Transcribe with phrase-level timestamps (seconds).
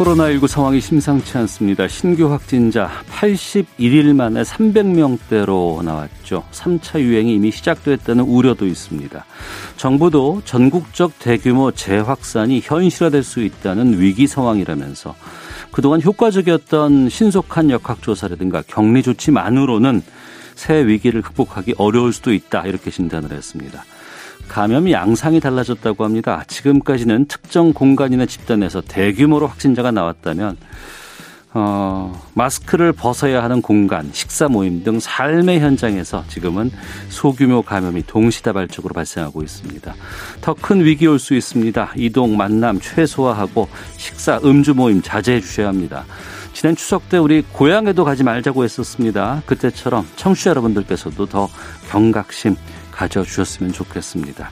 [0.00, 1.86] 코로나19 상황이 심상치 않습니다.
[1.86, 6.44] 신규 확진자 81일 만에 300명대로 나왔죠.
[6.52, 9.26] 3차 유행이 이미 시작됐다는 우려도 있습니다.
[9.76, 15.14] 정부도 전국적 대규모 재확산이 현실화될 수 있다는 위기 상황이라면서
[15.70, 20.02] 그동안 효과적이었던 신속한 역학조사라든가 격리 조치만으로는
[20.54, 23.84] 새 위기를 극복하기 어려울 수도 있다 이렇게 진단을 했습니다.
[24.50, 26.42] 감염 양상이 달라졌다고 합니다.
[26.48, 30.56] 지금까지는 특정 공간이나 집단에서 대규모로 확진자가 나왔다면
[31.52, 36.70] 어, 마스크를 벗어야 하는 공간, 식사 모임 등 삶의 현장에서 지금은
[37.08, 39.94] 소규모 감염이 동시다발적으로 발생하고 있습니다.
[40.40, 41.92] 더 큰 위기 올 수 있습니다.
[41.96, 46.04] 이동, 만남 최소화하고 식사, 음주 모임 자제해 주셔야 합니다.
[46.52, 49.42] 지난 추석 때 우리 고향에도 가지 말자고 했었습니다.
[49.46, 51.48] 그때처럼 청취자 여러분들께서도 더
[51.90, 52.56] 경각심
[53.00, 54.50] 가져주셨으면 좋겠습니다.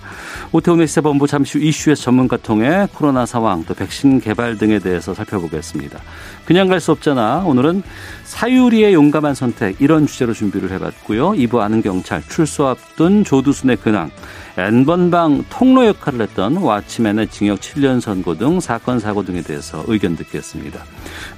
[0.52, 6.00] 오태훈의 시사본부 잠시 후 이슈에서 전문가 통해 코로나 상황 또 백신 개발 등에 대해서 살펴보겠습니다.
[6.46, 7.42] 그냥 갈 수 없잖아.
[7.44, 7.82] 오늘은
[8.22, 11.32] 사유리의 용감한 선택 이런 주제로 준비를 해봤고요.
[11.32, 14.10] 2부 아는 경찰 출소 앞둔 조두순의 근황
[14.56, 20.84] N번방 통로 역할을 했던 와치맨의 징역 7년 선고 등 사건 사고 등에 대해서 의견 듣겠습니다.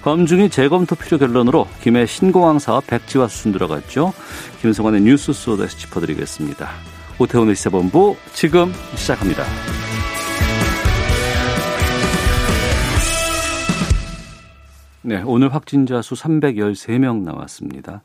[0.02, 4.12] 검증이 재검토 필요 결론으로 김해 신공항 사업 백지화 수준 들어갔죠.
[4.60, 6.99] 김성환의 뉴스 소다에서 짚어드리겠습니다.
[7.20, 9.44] 오태훈의 시사본부 지금 시작합니다.
[15.02, 18.00] 네, 오늘 확진자 수 313명 나왔습니다.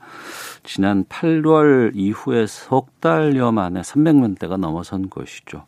[0.64, 5.64] 지난 8월 이후에 석 달여 만에 300명대가 넘어선 것이죠.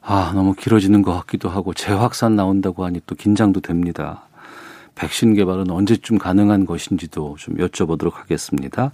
[0.00, 4.22] 아, 너무 길어지는 것 같기도 하고 재확산 나온다고 하니 또 긴장도 됩니다.
[4.94, 8.92] 백신 개발은 언제쯤 가능한 것인지도 좀 여쭤보도록 하겠습니다.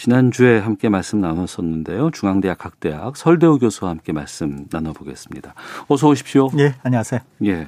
[0.00, 2.10] 지난주에 함께 말씀 나눴었는데요.
[2.12, 5.52] 중앙대학 학대학 설대우 교수와 함께 말씀 나눠보겠습니다.
[5.88, 6.48] 어서 오십시오.
[6.58, 7.20] 예, 안녕하세요.
[7.44, 7.66] 예.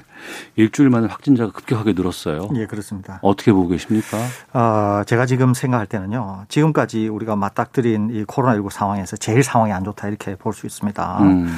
[0.57, 2.49] 일주일 만에 확진자가 급격하게 늘었어요.
[2.55, 3.19] 예, 그렇습니다.
[3.21, 4.17] 어떻게 보고 계십니까?
[4.55, 6.47] 어, 제가 지금 생각할 때는요.
[6.49, 11.19] 지금까지 우리가 맞닥뜨린 이 코로나19 상황에서 제일 상황이 안 좋다 이렇게 볼 수 있습니다.
[11.21, 11.55] 음.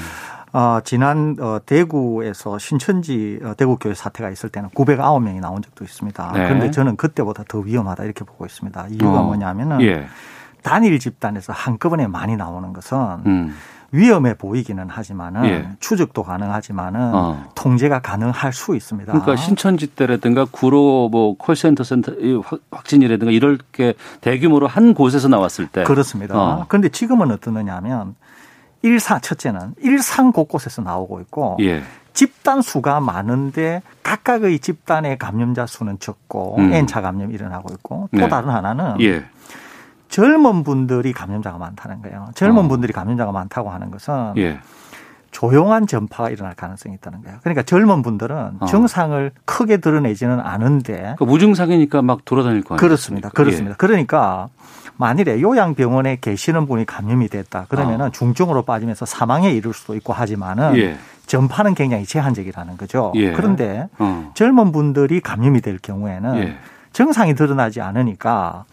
[0.53, 6.33] 어, 지난 어, 대구에서 신천지 어, 대구교회 사태가 있을 때는 909명이 나온 적도 있습니다.
[6.33, 6.45] 네.
[6.47, 8.89] 그런데 저는 그때보다 더 위험하다 이렇게 보고 있습니다.
[8.91, 9.23] 이유가 어.
[9.23, 10.06] 뭐냐면은 예.
[10.64, 13.54] 단일 집단에서 한꺼번에 많이 나오는 것은 음.
[13.92, 15.69] 위험해 보이기는 하지만은 예.
[15.78, 17.44] 추적도 가능하지만은 어.
[17.54, 19.12] 통제가 가능할 수 있습니다.
[19.12, 22.12] 그러니까 신천지 때라든가 구로 뭐 콜센터 센터
[22.72, 26.36] 확진이라든가 이럴 게 대규모로 한 곳에서 나왔을 때 그렇습니다.
[26.36, 26.64] 어.
[26.66, 28.16] 그런데 지금은 어떠느냐면
[28.82, 31.82] 일상 첫째는 일상 곳곳에서 나오고 있고 예.
[32.14, 36.72] 집단 수가 많은데 각각의 집단의 감염자 수는 적고 음.
[36.72, 38.28] N차 감염이 일어나고 있고 또 네.
[38.28, 39.25] 다른 하나는 예.
[40.14, 42.28] 젊은 분들이 감염자가 많다는 거예요.
[42.36, 42.69] 젊은 어.
[42.69, 44.60] 분들이 감염자가 많다고 하는 것은 예.
[45.32, 47.38] 조용한 전파가 일어날 가능성이 있다는 거예요.
[47.42, 48.66] 그러니까 젊은 분들은 어.
[48.66, 52.80] 증상을 크게 드러내지는 않은데 그러니까 무증상이니까 막 돌아다닐 거 아니에요?
[52.80, 53.28] 그렇습니다.
[53.30, 53.72] 그렇습니다.
[53.72, 53.76] 예.
[53.76, 54.50] 그러니까
[54.98, 58.10] 만일에 요양병원에 계시는 분이 감염이 됐다 그러면은 어.
[58.10, 60.96] 중증으로 빠지면서 사망에 이를 수도 있고 하지만은 예.
[61.26, 63.10] 전파는 굉장히 제한적이라는 거죠.
[63.16, 63.32] 예.
[63.32, 64.31] 그런데 어.
[64.34, 66.56] 젊은 분들이 감염이 될 경우에는 예.
[66.92, 68.64] 증상이 드러나지 않으니까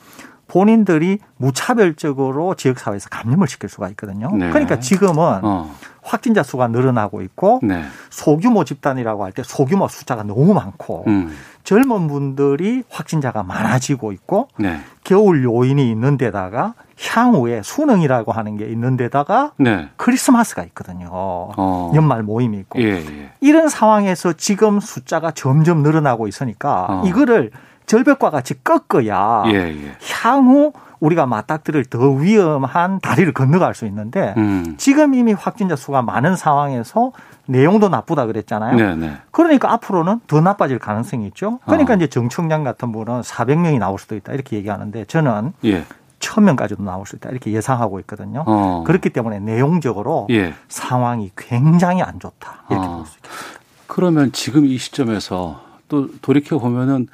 [0.52, 4.30] 본인들이 무차별적으로 지역사회에서 감염을 시킬 수가 있거든요.
[4.36, 4.50] 네.
[4.50, 5.74] 그러니까 지금은 어.
[6.04, 7.84] 확진자 수가 늘어나고 있고 네.
[8.10, 11.32] 소규모 집단이라고 할 때 소규모 숫자가 너무 많고 음.
[11.64, 14.82] 젊은 분들이 확진자가 많아지고 있고 네.
[15.06, 19.88] 겨울 요인이 있는 데다가 향후에 수능이라고 하는 게 있는 데다가 네.
[19.96, 21.08] 크리스마스가 있거든요.
[21.12, 21.94] 어.
[21.96, 22.82] 연말 모임이 있고.
[22.82, 23.32] 예, 예.
[23.40, 27.04] 이런 상황에서 지금 숫자가 점점 늘어나고 있으니까 어.
[27.06, 27.52] 이거를
[27.91, 29.96] 절벽과 같이 꺾어야 예, 예.
[30.23, 30.72] 향후
[31.02, 34.76] 우리가 맞닥뜨릴 더 위험한 다리를 건너갈 수 있는데 음.
[34.78, 37.11] 지금 이미 확진자 수가 많은 상황에서
[37.47, 38.78] 내용도 나쁘다 그랬잖아요.
[38.78, 38.96] 네네.
[38.96, 39.17] 네.
[39.32, 41.59] 그러니까 앞으로는 더 나빠질 가능성이 있죠.
[41.66, 41.96] 그러니까 어.
[41.97, 45.84] 이제 정청장 같은 분은 400명이 나올 수도 있다 이렇게 얘기하는데 저는 예.
[46.20, 48.46] 1000명까지도 나올 수 있다 이렇게 예상하고 있거든요.
[48.47, 48.85] 어.
[48.87, 50.53] 그렇기 때문에 내용적으로 예.
[50.70, 52.96] 상황이 굉장히 안 좋다 이렇게 어.
[52.97, 53.59] 볼수 있겠습니다.
[53.87, 57.08] 그러면 지금 이 시점에서 또 돌이켜 보면은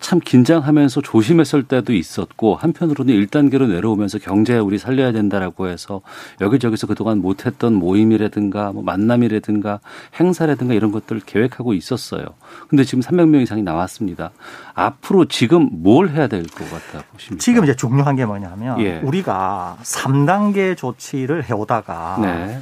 [0.00, 6.00] 참 긴장하면서 조심했을 때도 있었고 한편으로는 1단계로 내려오면서 경제 우리 살려야 된다라고 해서
[6.40, 9.78] 여기저기서 그동안 못했던 모임이라든가 뭐 만남이라든가
[10.18, 12.24] 행사라든가 이런 것들 을 계획하고 있었어요.
[12.66, 14.32] 근데 지금 300명 이상이 나왔습니다.
[14.74, 17.40] 앞으로 지금 뭘 해야 될 것 같아 보십니까?
[17.40, 18.98] 지금 이제 중요한 게 뭐냐면 예.
[18.98, 22.58] 우리가 3단계 조치를 해오다가 네.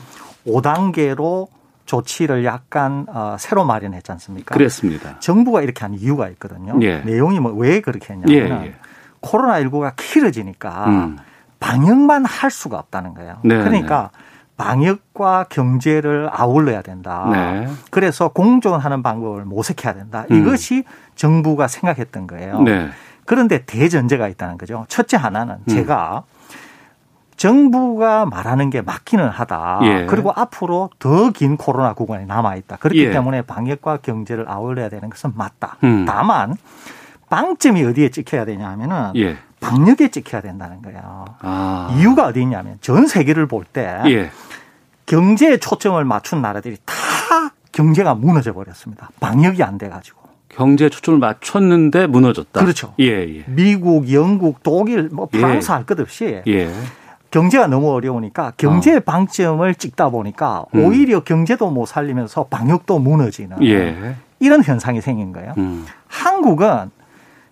[0.46, 1.48] 5단계로
[1.92, 4.54] 조치를 약간 어, 새로 마련했지 않습니까?
[4.54, 5.18] 그랬습니다.
[5.20, 6.78] 정부가 이렇게 한 이유가 있거든요.
[6.80, 7.00] 예.
[7.00, 8.30] 내용이 뭐 왜 그렇게 했냐면
[8.62, 8.74] 예, 예.
[9.20, 11.18] 코로나19가 길어지니까 음.
[11.60, 13.36] 방역만 할 수가 없다는 거예요.
[13.44, 14.18] 네, 그러니까 네.
[14.56, 17.28] 방역과 경제를 아울러야 된다.
[17.30, 17.68] 네.
[17.90, 20.24] 그래서 공존하는 방법을 모색해야 된다.
[20.30, 20.40] 음.
[20.40, 20.84] 이것이
[21.14, 22.62] 정부가 생각했던 거예요.
[22.62, 22.88] 네.
[23.26, 24.86] 그런데 대전제가 있다는 거죠.
[24.88, 25.68] 첫째 하나는 음.
[25.68, 26.22] 제가
[27.42, 29.80] 정부가 말하는 게 맞기는 하다.
[29.82, 30.06] 예.
[30.06, 32.76] 그리고 앞으로 더 긴 코로나 구간이 남아 있다.
[32.76, 33.10] 그렇기 예.
[33.10, 35.76] 때문에 방역과 경제를 아울러야 되는 것은 맞다.
[35.82, 36.04] 음.
[36.06, 36.54] 다만
[37.30, 39.36] 빵점이 어디에 찍혀야 되냐 하면은 예.
[39.60, 41.24] 방역에 찍혀야 된다는 거예요.
[41.40, 41.92] 아.
[41.98, 44.30] 이유가 어디 있냐면 전 세계를 볼때 예.
[45.06, 46.94] 경제에 초점을 맞춘 나라들이 다
[47.72, 49.10] 경제가 무너져 버렸습니다.
[49.18, 50.20] 방역이 안 돼 가지고.
[50.50, 52.60] 경제에 초점을 맞췄는데 무너졌다.
[52.60, 52.94] 그렇죠.
[53.00, 53.06] 예,
[53.38, 53.44] 예.
[53.46, 55.38] 미국, 영국, 독일, 뭐 예.
[55.38, 55.74] 프랑스 예.
[55.74, 56.70] 할것 없이 예.
[57.32, 59.00] 경제가 너무 어려우니까 경제 어.
[59.00, 60.84] 방점을 찍다 보니까 음.
[60.84, 64.14] 오히려 경제도 못 살리면서 방역도 무너지는 예.
[64.38, 65.54] 이런 현상이 생긴 거예요.
[65.56, 65.84] 음.
[66.06, 66.90] 한국은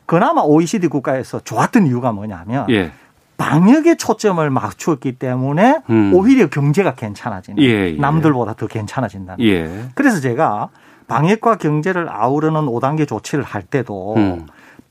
[0.06, 2.92] 그나마 OECD 국가에서 좋았던 이유가 뭐냐면 예.
[3.38, 6.12] 방역에 초점을 맞추었기 때문에 음.
[6.14, 7.96] 오히려 경제가 괜찮아지는 예, 예.
[7.98, 9.42] 남들보다 더 괜찮아진다는.
[9.46, 9.86] 예.
[9.94, 10.68] 그래서 제가
[11.08, 14.14] 방역과 경제를 아우르는 5단계 조치를 할 때도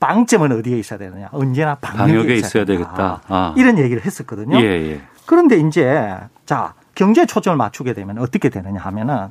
[0.00, 0.06] 음.
[0.06, 1.28] 빵점은 어디에 있어야 되느냐?
[1.30, 3.22] 언제나 방역에, 방역에 있어야, 있어야 되겠다.
[3.28, 3.54] 아.
[3.56, 4.58] 이런 얘기를 했었거든요.
[4.60, 5.00] 예, 예.
[5.26, 6.16] 그런데 이제
[6.46, 9.28] 자 경제 초점을 맞추게 되면 어떻게 되느냐 하면은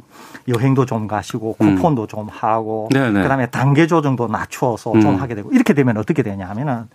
[0.47, 1.75] 여행도 좀 가시고 음.
[1.75, 2.07] 쿠폰도 음.
[2.07, 3.21] 좀 하고 네네.
[3.23, 5.01] 그다음에 단계 조정도 낮추어서 음.
[5.01, 6.85] 좀 하게 되고 이렇게 되면 어떻게 되냐 하면은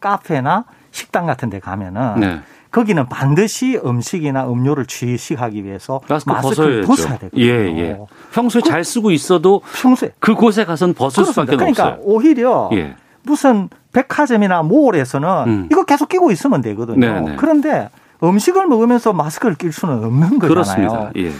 [0.00, 2.40] 카페나 식당 같은 데 가면은 네.
[2.70, 7.44] 거기는 반드시 음식이나 음료를 취식하기 위해서 마스크 마스크를 벗어야 되거든요.
[7.44, 8.00] 예, 예.
[8.32, 11.52] 평소에 그, 잘 쓰고 있어도 평소에 그곳에 가서는 벗을 그렇습니다.
[11.52, 12.00] 수밖에 그러니까 없어요.
[12.02, 12.96] 오히려 예.
[13.24, 15.68] 무슨 백화점이나 몰에서는 음.
[15.70, 17.00] 이거 계속 끼고 있으면 되거든요.
[17.00, 17.20] 네네.
[17.20, 17.36] 네.
[17.36, 17.90] 그런데
[18.22, 20.48] 음식을 먹으면서 마스크를 낄 수는 없는 거잖아요.
[20.48, 21.10] 그렇습니다.
[21.16, 21.32] 예.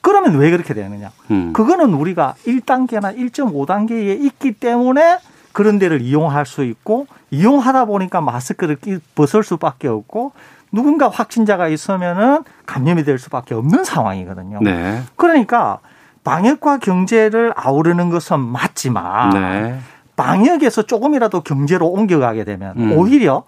[0.00, 1.10] 그러면 왜 그렇게 되느냐?
[1.30, 1.52] 음.
[1.52, 5.18] 그거는 우리가 1단계나 1.5단계에 있기 때문에
[5.52, 10.32] 그런 데를 이용할 수 있고 이용하다 보니까 마스크를 끼, 벗을 수밖에 없고
[10.72, 14.60] 누군가 확진자가 있으면은 감염이 될 수밖에 없는 상황이거든요.
[14.62, 15.02] 네.
[15.16, 15.80] 그러니까
[16.22, 19.78] 방역과 경제를 아우르는 것은 맞지만 네.
[20.20, 22.92] 방역에서 조금이라도 경제로 옮겨가게 되면 음.
[22.92, 23.44] 오히려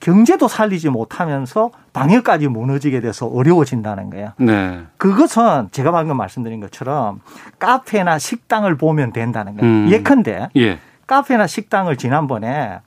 [0.00, 4.32] 경제도 살리지 못하면서 방역까지 무너지게 돼서 어려워진다는 거예요.
[4.38, 4.82] 네.
[4.96, 7.20] 그것은 제가 방금 말씀드린 것처럼
[7.60, 9.72] 카페나 식당을 보면 된다는 거예요.
[9.72, 9.88] 음.
[9.88, 10.78] 예컨대 예.
[11.06, 12.80] 카페나 식당을 지난번에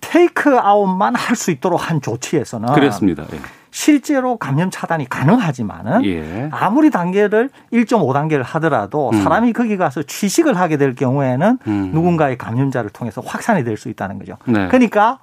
[0.00, 3.24] 테이크 아웃만 할 수 있도록 한 조치에서는 그렇습니다.
[3.32, 3.38] 예.
[3.70, 6.48] 실제로 감염 차단이 가능하지만은 예.
[6.52, 9.22] 아무리 단계를 1.5단계를 하더라도 음.
[9.22, 11.90] 사람이 거기 가서 취식을 하게 될 경우에는 음.
[11.92, 14.36] 누군가의 감염자를 통해서 확산이 될 수 있다는 거죠.
[14.44, 14.66] 네.
[14.68, 15.20] 그러니까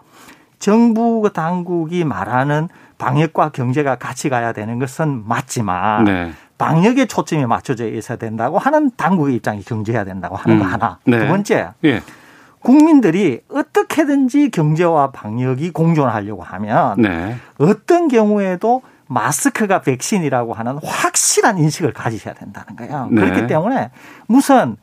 [0.58, 6.32] 정부 당국이 말하는 방역과 경제가 같이 가야 되는 것은 맞지만 네.
[6.58, 10.64] 방역에 초점이 맞춰져 있어야 된다고 하는 당국의 입장이 경제해야 된다고 하는 음.
[10.64, 10.98] 거 하나.
[11.06, 11.20] 네.
[11.20, 11.70] 두 번째.
[11.84, 12.02] 예.
[12.62, 17.36] 국민들이 어떻게든지 경제와 방역이 공존하려고 하면 네.
[17.57, 23.07] 어떤 경우에도 마스크가 백신이라고 하는 확실한 인식을 가지셔야 된다는 거예요.
[23.12, 23.21] 네.
[23.21, 23.92] 그렇기 때문에
[24.27, 24.75] 무슨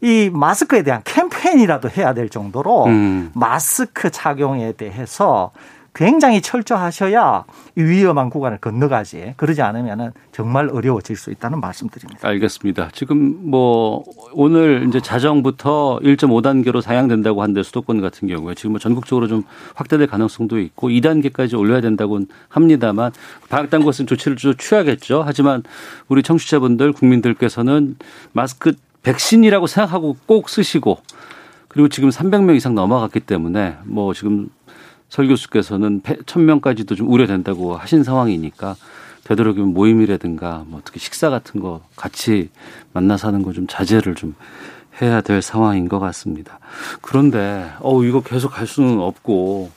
[0.00, 3.30] 이 마스크에 대한 캠페인이라도 해야 될 정도로 음.
[3.34, 5.50] 마스크 착용에 대해서
[5.94, 12.26] 굉장히 철저하셔야 위험한 구간을 건너가지 그러지 않으면 정말 어려워질 수 있다는 말씀드립니다.
[12.28, 12.90] 알겠습니다.
[12.92, 19.42] 지금 뭐 오늘 이제 자정부터 1.5단계로 사양된다고 하는데 수도권 같은 경우에 지금 뭐 전국적으로 좀
[19.74, 23.12] 확대될 가능성도 있고 2단계까지 올려야 된다고 합니다만
[23.48, 25.22] 방역 당국은 조치를 좀 취하겠죠.
[25.24, 25.62] 하지만
[26.08, 27.96] 우리 청취자분들 국민들께서는
[28.32, 30.98] 마스크 백신이라고 생각하고 꼭 쓰시고
[31.68, 34.48] 그리고 지금 300명 이상 넘어갔기 때문에 뭐 지금
[35.08, 38.76] 설 교수께서는 1000명까지도 좀 우려된다고 하신 상황이니까
[39.24, 42.50] 되도록이면 모임이라든가 뭐 어떻게 식사 같은 거 같이
[42.92, 44.34] 만나서 하는 거 좀 자제를 좀
[45.00, 46.58] 해야 될 상황인 것 같습니다.
[47.02, 49.70] 그런데 어 이거 계속 갈 수는 없고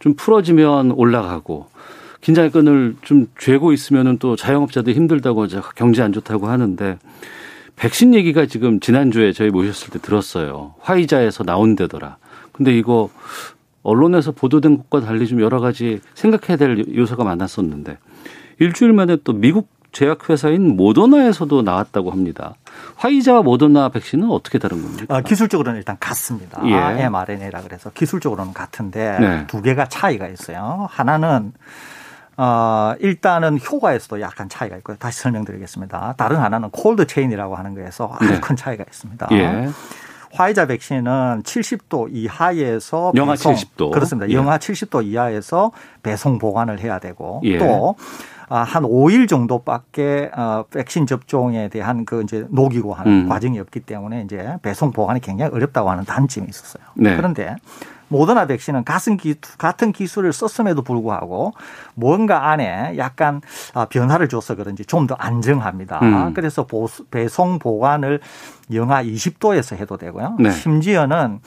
[0.00, 1.68] 좀 풀어지면 올라가고
[2.20, 6.98] 긴장의 끈을 좀 죄고 있으면은 또 자영업자들 힘들다고 경제 안 좋다고 하는데
[7.76, 10.74] 백신 얘기가 지금 지난주에 저희 모셨을 때 들었어요.
[10.80, 12.16] 화이자에서 나온대더라.
[12.52, 13.10] 근데 이거
[13.86, 17.98] 언론에서 보도된 것과 달리 좀 여러 가지 생각해야 될 요소가 많았었는데
[18.58, 22.54] 일주일 만에 또 미국 제약회사인 모더나에서도 나왔다고 합니다.
[22.96, 25.16] 화이자와 모더나 백신은 어떻게 다른 겁니까?
[25.16, 26.60] 아, 기술적으로는 일단 같습니다.
[26.66, 27.04] 예.
[27.04, 29.46] mRNA라 그래서 기술적으로는 같은데 네.
[29.46, 30.86] 두 개가 차이가 있어요.
[30.90, 31.52] 하나는
[32.36, 34.98] 어, 일단은 효과에서도 약간 차이가 있고요.
[34.98, 36.14] 다시 설명드리겠습니다.
[36.18, 38.40] 다른 하나는 콜드 체인이라고 하는 거에서 아주 네.
[38.40, 39.28] 큰 차이가 있습니다.
[39.32, 39.70] 예.
[40.36, 44.28] 화이자 백신은 70도 이하에서 영하 배송, 70도 그렇습니다.
[44.28, 44.34] 예.
[44.34, 47.58] 영하 70도 이하에서 배송 보관을 해야 되고 예.
[47.58, 47.96] 또
[48.48, 53.28] 한 아, 5일 정도밖에 어 백신 접종에 대한 그 이제 녹이고 하는 음.
[53.28, 56.84] 과정이 없기 때문에 이제 배송 보관이 굉장히 어렵다고 하는 단점이 있었어요.
[56.94, 57.16] 네.
[57.16, 57.56] 그런데
[58.08, 61.54] 모더나 백신은 같은, 기, 같은 기술을 썼음에도 불구하고
[61.94, 63.40] 뭔가 안에 약간
[63.74, 66.00] 아, 변화를 줘서 그런지 좀 더 안정합니다.
[66.02, 66.34] 음.
[66.34, 68.20] 그래서 보수, 배송 보관을
[68.72, 70.36] 영하 20도에서 해도 되고요.
[70.40, 70.50] 네.
[70.50, 71.38] 심지어는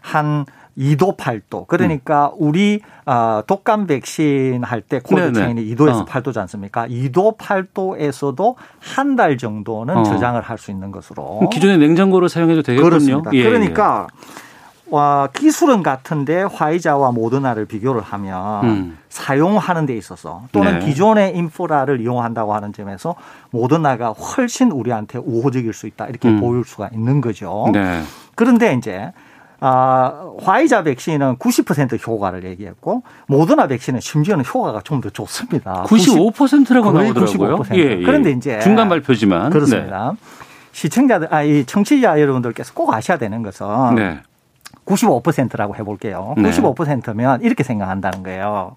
[0.00, 0.44] 한
[0.78, 1.66] 2도 8도.
[1.66, 2.36] 그러니까 음.
[2.38, 6.04] 우리 어, 독감 백신 할 때 cold chain이 2도에서 어.
[6.04, 6.86] 8도지 않습니까?
[6.86, 10.02] 2도 8도에서도 한 달 정도는 어.
[10.04, 11.48] 저장을 할 수 있는 것으로.
[11.52, 12.88] 기존의 냉장고로 사용해도 되겠군요.
[12.90, 13.30] 그렇습니다.
[13.32, 14.48] 예, 그러니까 예.
[14.90, 18.98] 와, 기술은 같은데 화이자와 모더나를 비교를 하면 음.
[19.08, 20.86] 사용하는 데 있어서 또는 네.
[20.86, 23.14] 기존의 인프라를 이용한다고 하는 점에서
[23.50, 26.40] 모더나가 훨씬 우리한테 우호적일 수 있다 이렇게 음.
[26.40, 27.66] 보일 수가 있는 거죠.
[27.72, 28.02] 네.
[28.34, 29.12] 그런데 이제
[29.60, 35.84] 아, 화이자 백신은 90% 효과를 얘기했고 모더나 백신은 심지어는 효과가 좀 더 좋습니다.
[35.84, 37.58] 95%라고 나오더라고요.
[37.58, 37.76] 95%.
[37.76, 38.02] 예, 예.
[38.02, 40.12] 그런데 이제 중간 발표지만 그렇습니다.
[40.14, 40.18] 네.
[40.72, 44.20] 시청자들, 아, 이 청취자 여러분들께서 꼭 아셔야 되는 것은 네.
[44.86, 46.34] 95%라고 해볼게요.
[46.36, 46.50] 네.
[46.50, 48.76] 95%면 이렇게 생각한다는 거예요.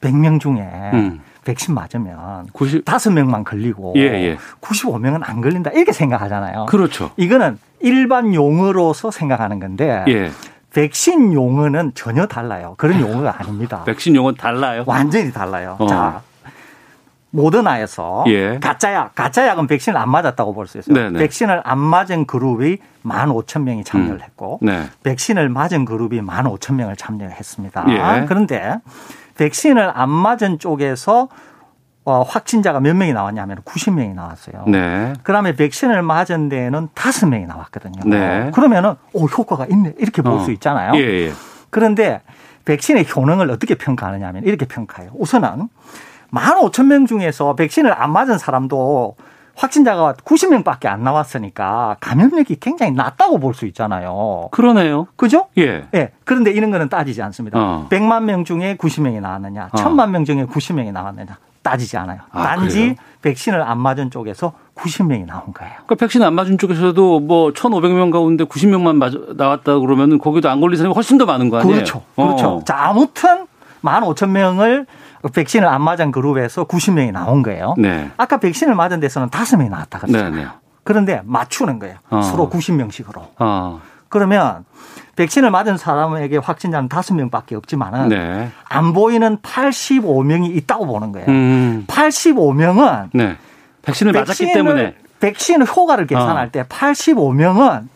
[0.00, 1.20] 100명 중에 음.
[1.44, 2.84] 백신 맞으면 90...
[2.84, 4.38] 5명만 걸리고 예, 예.
[4.60, 6.66] 95명은 안 걸린다 이렇게 생각하잖아요.
[6.66, 7.10] 그렇죠.
[7.16, 10.30] 이거는 일반 용어로서 생각하는 건데 예.
[10.72, 12.74] 백신 용어는 전혀 달라요.
[12.78, 13.84] 그런 용어가 아닙니다.
[13.86, 14.82] 백신 용어는 달라요?
[14.86, 15.76] 완전히 달라요.
[15.78, 15.86] 어.
[15.86, 16.22] 자,
[17.30, 18.58] 모더나에서 예.
[18.60, 20.94] 가짜약, 가짜약은 백신을 안 맞았다고 볼 수 있어요.
[20.94, 21.18] 네네.
[21.18, 24.20] 백신을 안 맞은 그룹이 1만 5천 명이 참여를 음.
[24.22, 24.84] 했고 네.
[25.02, 27.84] 백신을 맞은 그룹이 1만 5천 명을 참여했습니다.
[27.88, 28.26] 예.
[28.26, 28.76] 그런데
[29.36, 31.28] 백신을 안 맞은 쪽에서
[32.06, 34.64] 어, 확진자가 몇 명이 나왔냐면 90명이 나왔어요.
[34.66, 35.14] 네.
[35.22, 38.02] 그다음에 백신을 맞은 데에는 5명이 나왔거든요.
[38.04, 38.50] 네.
[38.52, 40.52] 그러면은 오 효과가 있네 이렇게 볼수 어.
[40.52, 40.92] 있잖아요.
[40.96, 41.32] 예, 예.
[41.70, 42.20] 그런데
[42.66, 45.12] 백신의 효능을 어떻게 평가하느냐 하면 이렇게 평가해요.
[45.14, 45.68] 우선은
[46.30, 49.16] 만 오천 명 중에서 백신을 안 맞은 사람도
[49.56, 54.48] 확진자가 90명밖에 안 나왔으니까 감염력이 굉장히 낮다고 볼 수 있잖아요.
[54.50, 55.06] 그러네요.
[55.16, 55.46] 그죠?
[55.58, 55.86] 예.
[55.94, 56.10] 예.
[56.24, 57.58] 그런데 이런 거는 따지지 않습니다.
[57.58, 57.86] 어.
[57.88, 59.76] 100만 명 중에 90명이 나왔느냐, 어.
[59.76, 62.18] 1000만 명 중에 90명이 나왔느냐 따지지 않아요.
[62.32, 62.94] 아, 단지 그래요?
[63.22, 65.72] 백신을 안 맞은 쪽에서 90명이 나온 거예요.
[65.86, 70.76] 그러니까 백신 안 맞은 쪽에서도 뭐 1,500명 가운데 90명만 맞, 나왔다 그러면 거기도 안 걸린
[70.76, 71.74] 사람이 훨씬 더 많은 거 아니에요?
[71.76, 72.02] 그렇죠.
[72.16, 72.48] 그렇죠.
[72.48, 72.64] 어.
[72.64, 73.46] 자, 아무튼
[73.82, 74.86] 15,000명을
[75.32, 77.74] 백신을 안 맞은 그룹에서 90명이 나온 거예요.
[77.78, 78.10] 네.
[78.16, 80.30] 아까 백신을 맞은 데서는 5명이 나왔다 그랬잖아요.
[80.30, 80.48] 네, 네.
[80.82, 81.96] 그런데 맞추는 거예요.
[82.10, 82.22] 어.
[82.22, 83.28] 서로 90명씩으로.
[83.38, 83.80] 어.
[84.08, 84.64] 그러면
[85.16, 88.50] 백신을 맞은 사람에게 확진자는 5명 밖에 없지만은 네.
[88.68, 91.26] 안 보이는 85명이 있다고 보는 거예요.
[91.28, 91.84] 음.
[91.86, 93.36] 85명은 네.
[93.82, 96.50] 백신을 맞았기 때문에 백신 효과를 계산할 어.
[96.50, 97.88] 때 85명은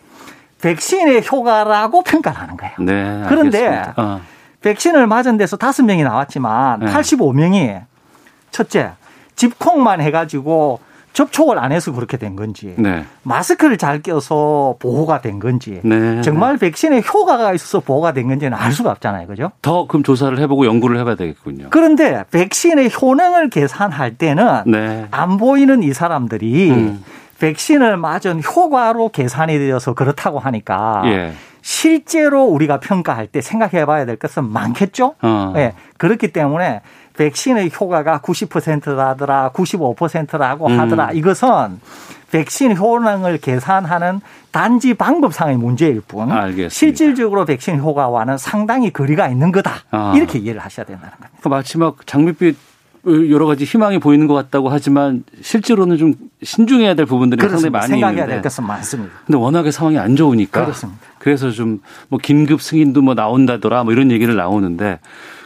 [0.62, 2.75] 백신의 효과라고 평가를 하는 거예요.
[2.80, 4.20] 네, 그런데 어.
[4.61, 6.87] 백신을 맞은 데서 다섯 명이 나왔지만 네.
[6.87, 7.83] 85명이
[8.50, 8.93] 첫째
[9.37, 10.81] 집콕만 해가지고
[11.12, 13.05] 접촉을 안 해서 그렇게 된 건지 네.
[13.23, 16.21] 마스크를 잘 껴서 보호가 된 건지 네.
[16.23, 19.27] 정말 백신에 효과가 있어서 보호가 된 건지는 알 수가 없잖아요.
[19.27, 19.50] 그죠?
[19.62, 21.69] 더 그럼 조사를 해보고 연구를 해봐야 되겠군요.
[21.71, 25.07] 그런데 백신의 효능을 계산할 때는 네.
[25.11, 27.05] 안 보이는 이 사람들이 음.
[27.41, 31.33] 백신을 맞은 효과로 계산이 되어서 그렇다고 하니까 예.
[31.62, 35.15] 실제로 우리가 평가할 때 생각해 봐야 될 것은 많겠죠.
[35.23, 35.53] 어.
[35.55, 35.75] 네.
[35.97, 36.81] 그렇기 때문에
[37.19, 40.79] 백신의 효과가 90%라더라, 95%라고 음.
[40.79, 41.11] 하더라.
[41.12, 41.81] 이것은
[42.31, 44.21] 백신 효능을 계산하는
[44.53, 46.69] 단지 방법상의 문제일 뿐 알겠습니다.
[46.69, 49.73] 실질적으로 백신 효과와는 상당히 거리가 있는 거다.
[49.91, 50.12] 아.
[50.15, 51.31] 이렇게 이해를 하셔야 된다는 겁니다.
[51.43, 52.68] 그 마지막 장밋빛
[53.07, 57.81] 여러 가지 희망이 보이는 것 같다고 하지만 실제로는 좀 신중해야 될 부분들이 그렇습니다.
[57.81, 59.12] 상당히 많이 생각해야 될 것은 많습니다.
[59.26, 61.00] 근데 워낙에 상황이 안 좋으니까 그렇습니다.
[61.19, 64.99] 그래서 좀 뭐 긴급 승인도 뭐 나온다더라 뭐 이런 얘기를 나오는데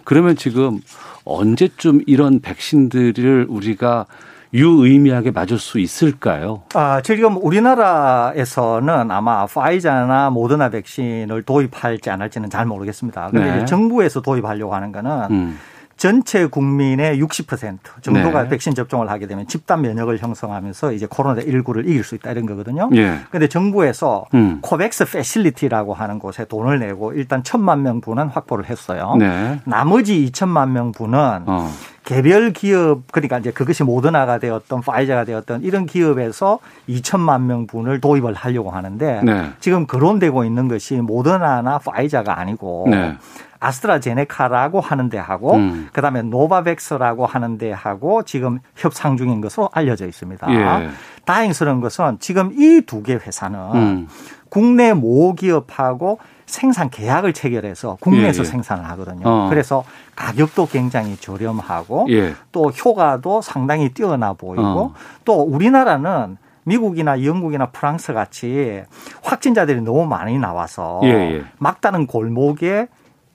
[0.05, 0.81] 그러면 지금
[1.25, 4.07] 언제쯤 이런 백신들을 우리가
[4.55, 6.63] 유의미하게 맞을 수 있을까요?
[6.75, 13.29] 아, 지금 우리나라에서는 아마 파이자나 모더나 백신을 도입할지 안 할지는 잘 모르겠습니다.
[13.31, 13.65] 그런데 네.
[13.65, 15.59] 정부에서 도입하려고 하는 거는 음.
[16.03, 18.49] 전체 국민의 60% 정도가 네.
[18.49, 22.89] 백신 접종을 하게 되면 집단 면역을 형성하면서 이제 코로나19를 이길 수 있다 이런 거거든요.
[23.31, 23.49] 그런데 예.
[23.49, 24.59] 정부에서 음.
[24.63, 29.15] 코백스 패실리티라고 하는 곳에 돈을 내고 일단 천만 명분은 확보를 했어요.
[29.17, 29.61] 네.
[29.65, 31.71] 나머지 2천만 명분은 어.
[32.03, 38.71] 개별 기업 그러니까 이제 그것이 모더나가 되었던 파이자가 되었던 이런 기업에서 2천만 명분을 도입을 하려고
[38.71, 39.51] 하는데 네.
[39.61, 43.17] 지금 거론되고 있는 것이 모더나나 파이자가 아니고 네.
[43.63, 45.89] 아스트라제네카라고 하는 데하고 음.
[45.93, 50.47] 그다음에 노바백스라고 하는 데하고 지금 협상 중인 것으로 알려져 있습니다.
[50.53, 50.91] 예.
[51.25, 54.09] 다행스러운 것은 지금 이 두 개 회사는 음.
[54.49, 58.51] 국내 모기업하고 생산 계약을 체결해서 국내에서 예, 예.
[58.51, 59.23] 생산을 하거든요.
[59.27, 59.47] 어.
[59.49, 59.85] 그래서
[60.17, 62.35] 가격도 굉장히 저렴하고 예.
[62.51, 64.95] 또 효과도 상당히 뛰어나 보이고 어.
[65.25, 68.83] 또 우리나라는 미국이나 영국이나 프랑스 같이
[69.23, 71.43] 확진자들이 너무 많이 나와서 예, 예.
[71.59, 72.89] 막다른 골목에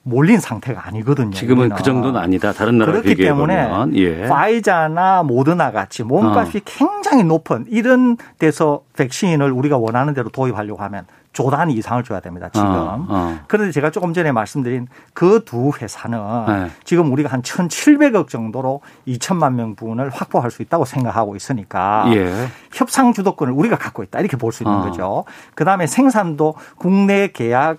[0.08, 1.30] 몰린 상태가 아니거든요.
[1.30, 1.76] 지금은 우리는.
[1.76, 2.52] 그 정도는 아니다.
[2.52, 4.26] 다른 나라 그렇기 때문에 예.
[4.26, 6.60] 파이자나 모더나 같이 몸값이 어.
[6.64, 12.48] 굉장히 높은 이런 데서 백신을 우리가 원하는 대로 도입하려고 하면 조 단위 이상을 줘야 됩니다.
[12.52, 12.66] 지금.
[12.68, 13.38] 어, 어.
[13.46, 16.70] 그런데 제가 조금 전에 말씀드린 그 두 회사는 네.
[16.84, 22.48] 지금 우리가 한 1,700억 정도로 2천만 명분을 확보할 수 있다고 생각하고 있으니까 예.
[22.72, 24.82] 협상 주도권을 우리가 갖고 있다 이렇게 볼 수 있는 어.
[24.82, 25.24] 거죠.
[25.54, 27.76] 그다음에 생산도 국내 계약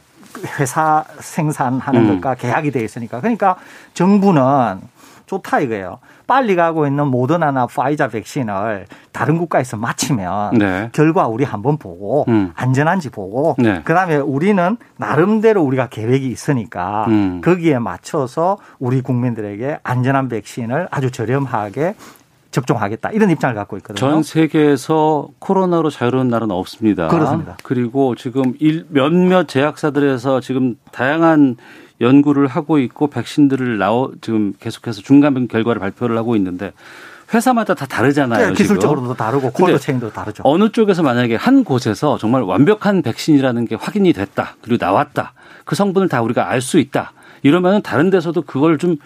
[0.59, 2.21] 회사 생산하는 음.
[2.21, 3.55] 것과 계약이 돼 있으니까 그러니까
[3.93, 4.79] 정부는
[5.25, 5.99] 좋다 이거예요.
[6.25, 10.89] 빨리 가고 있는 모더나나 파이자 백신을 다른 국가에서 마치면 네.
[10.91, 12.51] 결과 우리 한번 보고 음.
[12.55, 13.81] 안전한지 보고 네.
[13.83, 17.41] 그다음에 우리는 나름대로 우리가 계획이 있으니까 음.
[17.43, 21.95] 거기에 맞춰서 우리 국민들에게 안전한 백신을 아주 저렴하게
[22.51, 23.99] 접종하겠다 이런 입장을 갖고 있거든요.
[23.99, 27.07] 전 세계에서 코로나로 자유로운 나라는 없습니다.
[27.07, 27.57] 그렇습니다.
[27.63, 28.53] 그리고 지금
[28.89, 31.57] 몇몇 제약사들에서 지금 다양한
[32.01, 36.71] 연구를 하고 있고 백신들을 나오 지금 계속해서 중간 결과를 발표를 하고 있는데
[37.33, 38.47] 회사마다 다 다르잖아요.
[38.47, 40.41] 네, 기술적으로도 다르고 콜드 체인도 다르죠.
[40.45, 44.55] 어느 쪽에서 만약에 한 곳에서 정말 완벽한 백신이라는 게 확인이 됐다.
[44.61, 45.33] 그리고 나왔다.
[45.65, 47.11] 그 성분을 다 우리가 알 수 있다.
[47.43, 48.97] 이러면 다른 데서도 그걸 좀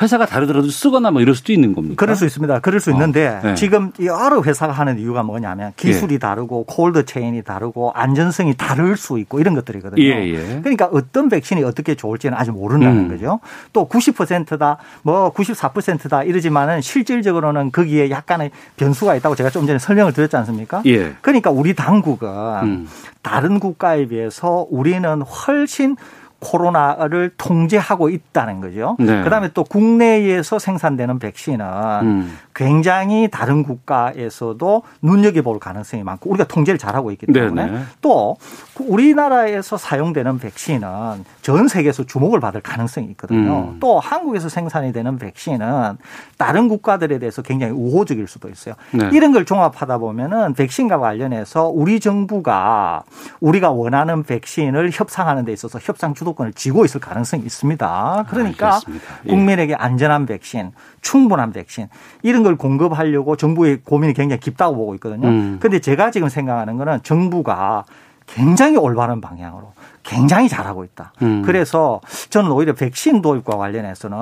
[0.00, 1.96] 회사가 다르더라도 쓰거나 뭐 이럴 수도 있는 겁니까?
[1.96, 2.60] 그럴 수 있습니다.
[2.60, 2.92] 그럴 수 어.
[2.92, 3.54] 있는데 네.
[3.54, 6.18] 지금 여러 회사가 하는 이유가 뭐냐면 기술이 예.
[6.18, 10.02] 다르고 콜드 체인이 다르고 안전성이 다를 수 있고 이런 것들이거든요.
[10.02, 10.60] 예, 예.
[10.60, 13.08] 그러니까 어떤 백신이 어떻게 좋을지는 아직 모른다는 음.
[13.08, 13.40] 거죠.
[13.72, 20.36] 또 90%다 뭐 94%다 이러지만은 실질적으로는 거기에 약간의 변수가 있다고 제가 좀 전에 설명을 드렸지
[20.36, 20.82] 않습니까?
[20.86, 21.14] 예.
[21.20, 22.28] 그러니까 우리 당국은
[22.62, 22.88] 음.
[23.22, 25.96] 다른 국가에 비해서 우리는 훨씬
[26.40, 28.96] 코로나를 통제하고 있다는 거죠.
[28.98, 29.22] 네.
[29.24, 31.66] 그다음에 또 국내에서 생산되는 백신은
[32.02, 32.38] 음.
[32.54, 37.82] 굉장히 다른 국가에서도 눈여겨볼 가능성이 많고 우리가 통제를 잘하고 있기 때문에 네네.
[38.00, 38.36] 또
[38.78, 43.70] 우리나라에서 사용되는 백신은 전 세계에서 주목을 받을 가능성이 있거든요.
[43.72, 43.76] 음.
[43.80, 45.98] 또 한국에서 생산이 되는 백신은
[46.36, 48.74] 다른 국가들에 대해서 굉장히 우호적일 수도 있어요.
[48.92, 49.08] 네.
[49.12, 53.02] 이런 걸 종합하다 보면은 백신과 관련해서 우리 정부가
[53.40, 58.26] 우리가 원하는 백신을 협상하는 데 있어서 협상 주도 주도권을 쥐고 있을 가능성이 있습니다.
[58.28, 58.80] 그러니까
[59.26, 59.30] 예.
[59.30, 61.88] 국민에게 안전한 백신, 충분한 백신
[62.22, 65.28] 이런 걸 공급하려고 정부의 고민이 굉장히 깊다고 보고 있거든요.
[65.58, 65.80] 그런데 음.
[65.80, 67.84] 제가 지금 생각하는 거는 정부가
[68.26, 71.12] 굉장히 올바른 방향으로 굉장히 잘하고 있다.
[71.22, 71.42] 음.
[71.42, 74.18] 그래서 저는 오히려 백신 도입과 관련해서는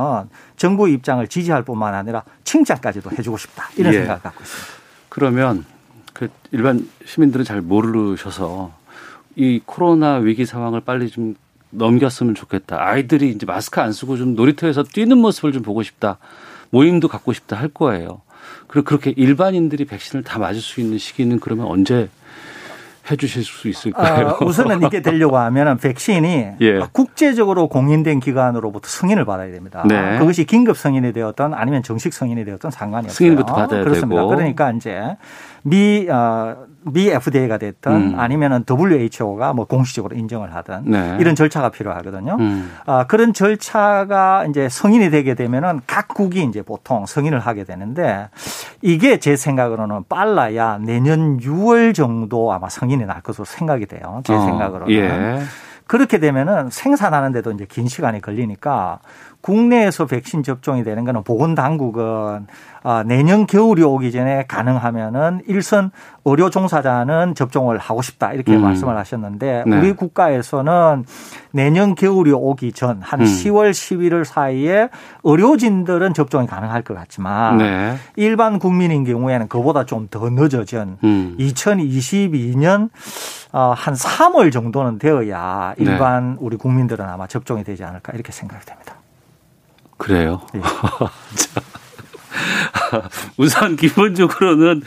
[0.57, 3.65] 정부 입장을 지지할 뿐만 아니라 칭찬까지도 해주고 싶다.
[3.77, 3.99] 이런 예.
[3.99, 4.73] 생각을 갖고 있습니다.
[5.09, 5.65] 그러면
[6.13, 8.73] 그 일반 시민들은 잘 모르셔서
[9.35, 11.35] 이 코로나 위기 상황을 빨리 좀
[11.77, 12.77] 넘겼으면 좋겠다.
[12.81, 16.19] 아이들이 이제 마스크 안 쓰고 좀 놀이터에서 뛰는 모습을 좀 보고 싶다.
[16.71, 18.23] 모임도 갖고 싶다 할 거예요.
[18.67, 22.09] 그리고 그렇게 일반인들이 백신을 다 맞을 수 있는 시기는 그러면 언제
[23.11, 24.37] 해 주실 수 있을까요?
[24.41, 26.81] 어, 우선은 이게 되려고 하면 백신이 예.
[26.93, 29.85] 국제적으로 공인된 기관으로부터 승인을 받아야 됩니다.
[29.87, 30.19] 네.
[30.19, 33.15] 그것이 긴급 승인이 되었던 아니면 정식 승인이 되었던 상관이 없어요.
[33.15, 34.23] 승인부터 받아야 그렇습니다.
[34.23, 34.29] 되고.
[34.29, 35.17] 그러니까 이제
[35.67, 38.21] 미, 어, 미 FDA가 됐든 음.
[38.21, 41.17] 아니면은 WHO가 뭐 공식적으로 인정을 하든 네.
[41.19, 42.37] 이런 절차가 필요하거든요.
[42.39, 42.71] 음.
[42.87, 48.29] 아, 그런 절차가 이제 성인이 되게 되면은 각국이 이제 보통 승인을 하게 되는데
[48.81, 54.21] 이게 제 생각으로는 빨라야 내년 6월 정도 아마 승인이 날 것으로 생각이 돼요.
[54.25, 54.45] 제 어.
[54.45, 54.95] 생각으로는.
[54.95, 55.41] 예.
[55.87, 59.01] 그렇게 되면은 생산하는데도 이제 긴 시간이 걸리니까
[59.41, 62.47] 국내에서 백신 접종이 되는 거는 보건 당국은
[62.83, 65.91] 아, 내년 겨울이 오기 전에 가능하면은 일선
[66.25, 68.63] 의료 종사자는 접종을 하고 싶다 이렇게 음.
[68.63, 69.77] 말씀을 하셨는데 네.
[69.77, 71.05] 우리 국가에서는
[71.53, 73.71] 내년 겨울이 오기 전한 10월 음.
[73.71, 74.89] 11월 사이에
[75.23, 77.97] 의료진들은 접종이 가능할 것 같지만 네.
[78.17, 81.37] 일반 국민인 경우에는 그보다 좀 더 늦어진 음.
[81.39, 82.91] 2022년
[83.53, 85.76] 어, 한 3월 정도는 되어야 네.
[85.77, 86.37] 일반 네.
[86.41, 88.95] 우리 국민들은 아마 접종이 되지 않을까 이렇게 생각이 됩니다.
[89.97, 90.41] 그래요?
[90.53, 90.61] 네.
[93.37, 94.83] 우선 기본적으로는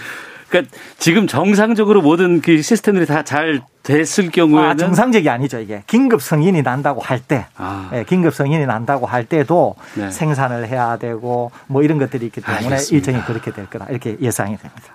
[0.49, 6.21] 그러니까 지금 정상적으로 모든 그 시스템들이 다 잘 됐을 경우에는 아, 정상적이 아니죠 이게 긴급
[6.21, 7.89] 승인이 난다고 할때 아.
[7.91, 10.12] 네, 긴급 승인이 난다고 할 때도 네.
[10.12, 12.95] 생산을 해야 되고 뭐 이런 것들이 있기 때문에 알겠습니다.
[12.95, 14.93] 일정이 그렇게 될 거다 이렇게 예상이 됩니다.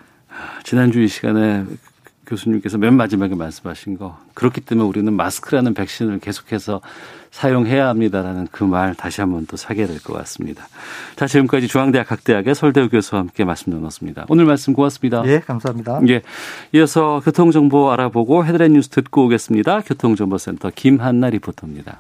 [0.63, 1.65] 지난주 이 시간에
[2.27, 6.81] 교수님께서 맨 마지막에 말씀하신 거 그렇기 때문에 우리는 마스크라는 백신을 계속해서
[7.31, 10.67] 사용해야 합니다라는 그 말 다시 한번 또 사게 될 것 같습니다.
[11.17, 14.27] 자 지금까지 중앙대학 각대학의 설대우 교수와 함께 말씀 나눴습니다.
[14.29, 15.23] 오늘 말씀 고맙습니다.
[15.27, 16.01] 예, 감사합니다.
[16.09, 16.23] 예,
[16.73, 19.81] 이어서 교통정보 알아보고 헤드라인 뉴스 듣고 오겠습니다.
[19.81, 21.99] 교통정보센터 김한나 리포터입니다.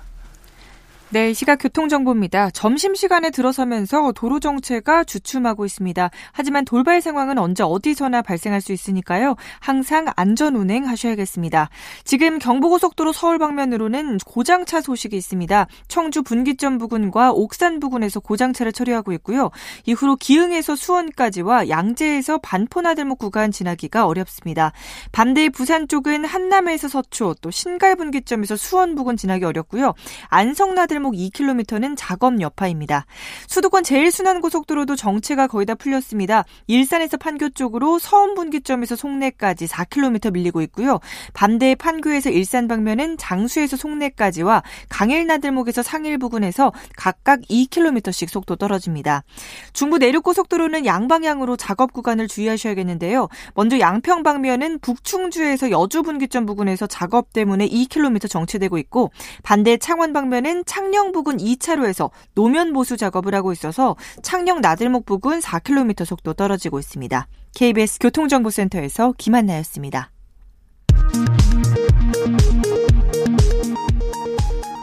[1.11, 2.51] 네, 시각 교통정보입니다.
[2.51, 6.11] 점심시간에 들어서면서 도로 정체가 주춤하고 있습니다.
[6.33, 9.37] 하지만 돌발 상황은 언제 어디서나 발생할 수 있으니까요.
[9.61, 11.69] 항상 안전 운행하셔야겠습니다.
[12.03, 15.69] 지금 경부고속도로 서울 방면으로는 고장차 소식이 있습니다.
[15.87, 19.51] 청주 분기점 부근과 옥산 부근에서 고장차를 처리하고 있고요.
[19.87, 24.73] 이후로 기흥에서 수원까지와 양재에서 반포나들목 구간 지나기가 어렵습니다.
[25.12, 29.95] 반대 부산 쪽은 한남에서 서초, 또 신갈 분기점에서 수원 부근 지나기 어렵고요.
[30.29, 33.07] 안성나들 목 골목 2km는 작업 여파입니다.
[33.46, 36.44] 수도권 제일 순환 고속도로도 정체가 거의 다 풀렸습니다.
[36.66, 41.00] 일산에서 판교 쪽으로 서운분기점에서 송내까지 4km 밀리고 있고요.
[41.35, 49.22] 반대 판교에서 일산 방면은 장수에서 송내까지와 강일나들목에서 상일 부근에서 각각 2km씩 속도 떨어집니다.
[49.72, 53.28] 중부 내륙 고속도로는 양방향으로 작업 구간을 주의하셔야겠는데요.
[53.54, 59.11] 먼저 양평 방면은 북충주에서 여주 분기점 부근에서 작업 때문에 2km 정체되고 있고
[59.42, 65.40] 반대 창원 방면은 창 창녕 부근 2차로에서 노면 보수 작업을 하고 있어서 창녕 나들목 부근
[65.40, 67.27] 4km 속도 떨어지고 있습니다.
[67.55, 70.11] KBS 교통정보센터에서 김한나였습니다.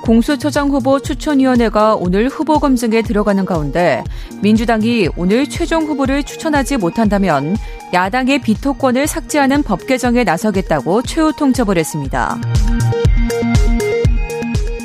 [0.04, 4.04] 공수처장 후보 추천위원회가 오늘 후보 검증에 들어가는 가운데
[4.42, 7.56] 민주당이 오늘 최종 후보를 추천하지 못한다면
[7.94, 12.42] 야당의 비토권을 삭제하는 법 개정에 나서겠다고 최후 통첩을 했습니다.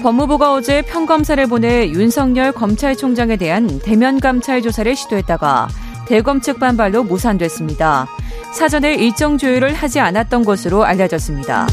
[0.06, 5.66] 법무부가 어제 평검사를 보내 윤석열 검찰총장에 대한 대면 감찰 조사를 시도했다가
[6.06, 8.06] 대검 측 반발로 무산됐습니다.
[8.52, 11.66] 사전에 일정 조율을 하지 않았던 것으로 알려졌습니다.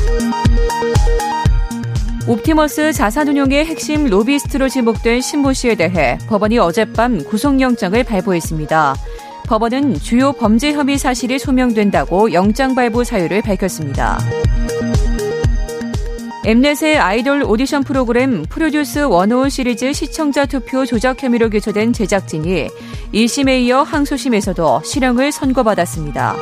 [2.28, 8.96] 옵티머스 자산운용의 핵심 로비스트로 지목된 신모 씨에 대해 법원이 어젯밤 구속영장을 발부했습니다.
[9.46, 14.18] 법원은 주요 범죄 혐의 사실이 소명된다고 영장 발부 사유를 밝혔습니다.
[16.46, 22.68] 엠넷의 아이돌 오디션 프로그램 프로듀스 101 시리즈 시청자 투표 조작 혐의로 기소된 제작진이
[23.14, 26.36] 1심에 이어 항소심에서도 실형을 선고받았습니다.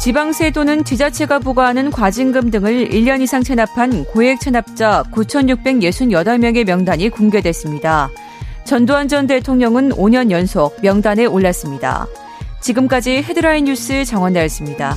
[0.00, 8.08] 지방세 또는 지자체가 부과하는 과징금 등을 1년 이상 체납한 고액 체납자 9,668명의 명단이 공개됐습니다.
[8.64, 12.06] 전두환 전 대통령은 5년 연속 명단에 올랐습니다.
[12.60, 14.96] 지금까지 헤드라인 뉴스 정원나였습니다.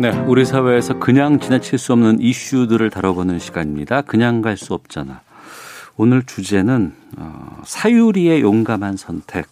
[0.00, 4.02] 네, 우리 사회에서 그냥 지나칠 수 없는 이슈들을 다뤄보는 시간입니다.
[4.02, 5.20] 그냥 갈 수 없잖아.
[5.96, 9.46] 오늘 주제는 어, 사유리의 용감한 선택.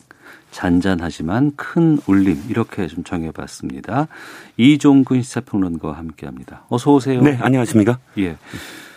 [0.52, 4.08] 잔잔하지만 큰 울림 이렇게 좀 정해봤습니다.
[4.56, 6.64] 이종근 시사평론가와 함께합니다.
[6.70, 7.20] 어서 오세요.
[7.20, 7.98] 네, 안녕하십니까?
[8.18, 8.36] 예.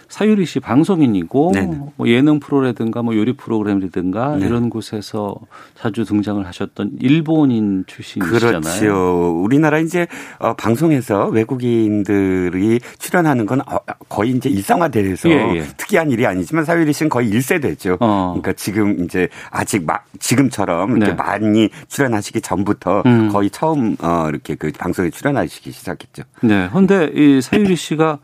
[0.10, 1.54] 사유리 씨 방송인이고
[1.96, 4.46] 뭐 예능 프로라든가 뭐 요리 프로그램이라든가 네.
[4.48, 5.36] 이런 곳에서
[5.76, 8.62] 자주 등장을 하셨던 일본인 출신이시잖아요.
[8.62, 9.42] 그렇죠.
[9.42, 10.08] 우리나라 이제
[10.40, 13.78] 어, 방송에서 외국인들이 출연하는 건 어,
[14.10, 15.64] 거의 이제 일상화돼서 예, 예.
[15.78, 17.98] 특이한 일이 아니지만 사유리 씨는 거의 1세대죠.
[18.00, 18.34] 어.
[18.34, 21.14] 그러니까 지금 이제 아직 막 지금처럼 이렇게 네.
[21.14, 23.30] 많이 출연하시기 전부터 음.
[23.30, 26.24] 거의 처음 어, 이렇게 그 방송에 출연하시기 시작했죠.
[26.42, 26.68] 네.
[26.72, 28.18] 그런데 이 사유리 씨가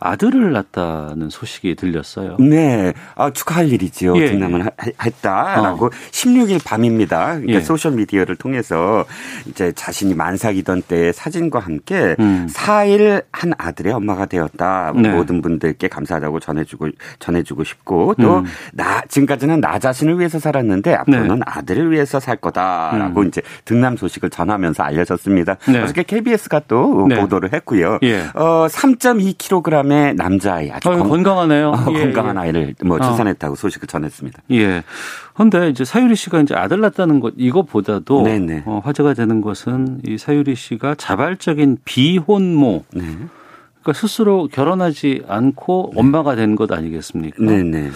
[0.00, 2.36] 아들을 낳았다는 소식이 들렸어요.
[2.38, 2.92] 네.
[3.14, 4.16] 아, 축하할 일이지요.
[4.16, 4.26] 예.
[4.26, 4.92] 등남을 예.
[5.02, 5.90] 했다라고 어.
[6.10, 7.34] 16일 밤입니다.
[7.34, 7.60] 그러니까 예.
[7.60, 9.04] 소셜 미디어를 통해서
[9.46, 12.48] 이제 자신이 만삭이던 때의 사진과 함께 음.
[12.50, 14.92] 4일 한 아들의 엄마가 되었다.
[14.96, 15.10] 네.
[15.10, 18.44] 모든 분들께 감사하다고 전해주고 전해주고 싶고 또나 음.
[19.08, 21.42] 지금까지는 나 자신을 위해서 살았는데 앞으로는 네.
[21.44, 23.28] 아들을 위해서 살 거다라고 음.
[23.28, 25.56] 이제 등남 소식을 전하면서 알려졌습니다.
[25.68, 25.80] 네.
[25.82, 27.20] 어저께 KBS가 또 네.
[27.20, 27.98] 보도를 했고요.
[28.02, 28.20] 예.
[28.34, 31.70] 어, 3.2kg 3의 남자아이 아주 건, 건강하네요.
[31.70, 32.40] 어, 예, 건강한 예.
[32.40, 33.00] 아이를 뭐 어.
[33.00, 33.56] 출산했다고 어.
[33.56, 34.42] 소식을 전했습니다.
[34.52, 34.82] 예.
[35.34, 38.24] 그런데 이제 사유리 씨가 이제 아들 낳았다는 것 이것보다도
[38.66, 42.84] 어, 화제가 되는 것은 이 사유리 씨가 자발적인 비혼모.
[42.94, 43.02] 네.
[43.82, 47.42] 그러니까 스스로 결혼하지 않고 엄마가 된 것 아니겠습니까?
[47.42, 47.90] 네네.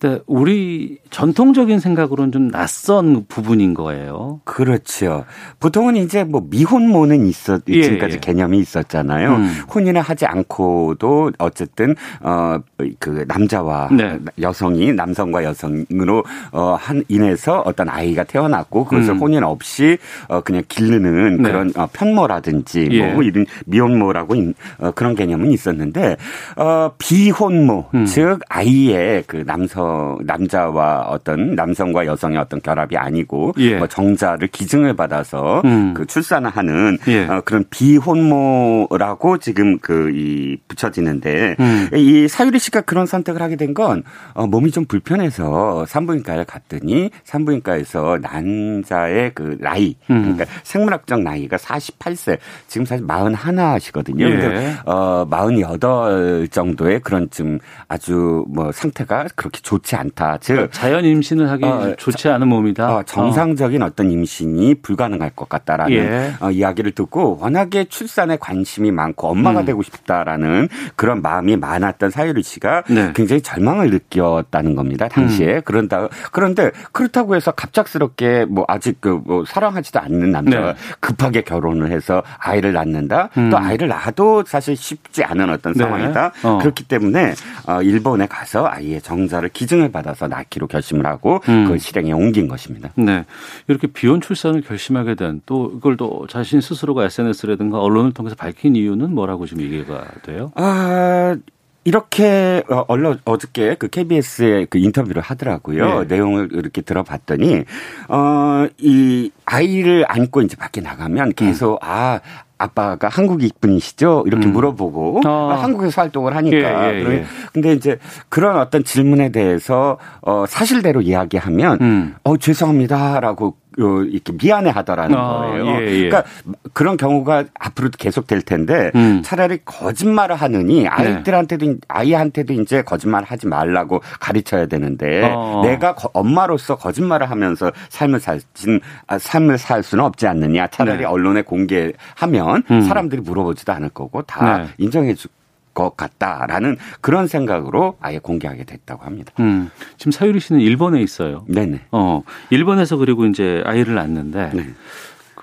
[0.00, 4.40] 네, 우리 전통적인 생각으로는 좀 낯선 부분인 거예요.
[4.44, 5.24] 그렇죠.
[5.60, 8.20] 보통은 이제 뭐 미혼모는 있었 예, 지금까지 예.
[8.20, 9.36] 개념이 있었잖아요.
[9.36, 9.62] 음.
[9.74, 14.18] 혼인을 하지 않고도 어쨌든 어그 남자와 네.
[14.40, 19.18] 여성이 남성과 여성으로 어한 인해서 어떤 아이가 태어났고 그것을 음.
[19.20, 19.96] 혼인 없이
[20.28, 21.48] 어 그냥 기르는 네.
[21.48, 23.12] 그런 어 편모라든지 예.
[23.12, 24.34] 뭐 이런 미혼모라고
[24.80, 26.16] 어 그런 개념은 있었는데
[26.56, 28.04] 어 비혼모 음.
[28.06, 29.93] 즉 아이의 그 남성
[30.24, 33.76] 남자와 어떤 남성과 여성의 어떤 결합이 아니고 예.
[33.76, 35.94] 뭐 정자를 기증을 받아서 음.
[35.94, 37.26] 그 출산을 하는 예.
[37.26, 41.88] 어, 그런 비혼모라고 지금 그 이 붙여지는데 음.
[41.94, 44.02] 이 사유리 씨가 그런 선택을 하게 된건
[44.32, 50.22] 어, 몸이 좀 불편해서 산부인과에 갔더니 산부인과에서 난자의 그 나이 음.
[50.22, 54.20] 그러니까 생물학적 나이가 48세 지금 사실 41시거든요.
[54.20, 54.30] 예.
[54.30, 60.38] 근데 어 48 정도의 그런 좀 아주 뭐 상태가 그렇게 좋 좋지 않다.
[60.40, 62.96] 즉 그러니까 자연 임신을 하기 어, 좋지 않은 몸이다.
[62.96, 63.90] 어, 정상적인 어.
[63.90, 66.34] 떤 임신이 불가능할 것 같다라는 예.
[66.40, 69.64] 어, 이야기를 듣고 워낙에 출산에 관심이 많고 엄마가 음.
[69.66, 73.12] 되고 싶다라는 그런 마음이 많았던 사유리 씨가 네.
[73.14, 75.08] 굉장히 절망을 느꼈다는 겁니다.
[75.08, 75.62] 당시에 음.
[75.64, 80.78] 그런다 그런데 그렇다고 해서 갑작스럽게 뭐 아직 그 뭐 사랑하지도 않는 남자가 네.
[81.00, 83.30] 급하게 결혼을 해서 아이를 낳는다.
[83.38, 83.50] 음.
[83.50, 85.78] 또 아이를 낳아도 사실 쉽지 않은 어떤 네.
[85.82, 86.32] 상황이다.
[86.42, 86.58] 어.
[86.58, 87.34] 그렇기 때문에
[87.66, 91.66] 어, 일본에 가서 아이의 정자를 기증 인증을 받아서 낳기로 결심을 하고 음.
[91.68, 92.90] 그 실행에 옮긴 것입니다.
[92.96, 93.24] 네.
[93.68, 99.14] 이렇게 비혼 출산을 결심하게 된 또 이걸 또 자신 스스로가 SNS라든가 언론을 통해서 밝힌 이유는
[99.14, 100.52] 뭐라고 지금 얘기가 돼요?
[100.54, 101.36] 아,
[101.84, 106.00] 이렇게 어, 언론 어저께 그 KBS에 그 인터뷰를 하더라고요.
[106.00, 106.14] 네.
[106.14, 107.64] 내용을 이렇게 들어봤더니
[108.08, 111.78] 어이 아이를 안고 이제 밖에 나가면 계속 음.
[111.82, 112.20] 아
[112.64, 114.24] 아빠가 한국이 분이시죠?
[114.26, 114.52] 이렇게 음.
[114.52, 115.52] 물어보고 어.
[115.54, 116.94] 한국에서 활동을 하니까.
[116.94, 117.24] 예, 예, 예.
[117.52, 117.98] 근데 이제
[118.28, 122.14] 그런 어떤 질문에 대해서 어 사실대로 이야기하면 음.
[122.24, 125.66] 어 죄송합니다라고 이렇게 미안해 하더라는 어, 거예요.
[125.66, 126.08] 예, 예.
[126.08, 126.24] 그러니까
[126.72, 129.22] 그런 경우가 앞으로도 계속 될 텐데 음.
[129.24, 130.88] 차라리 거짓말을 하느니 네.
[130.88, 131.76] 아이들한테도 네.
[131.88, 135.62] 아이한테도 이제 거짓말 하지 말라고 가르쳐야 되는데 어.
[135.64, 140.68] 내가 엄마로서 거짓말을 하면서 삶을 살진 아, 삶을 살 수는 없지 않느냐.
[140.68, 141.04] 차라리 네.
[141.04, 142.80] 언론에 공개하면 음.
[142.82, 144.68] 사람들이 물어보지도 않을 거고 다 네.
[144.78, 145.30] 인정해 줄
[145.74, 149.32] 것 같다라는 그런 생각으로 아예 공개하게 됐다고 합니다.
[149.40, 151.44] 음, 지금 사유리 씨는 일본에 있어요.
[151.48, 151.80] 네네.
[151.90, 154.66] 어, 일본에서 그리고 이제 아이를 낳는데 네.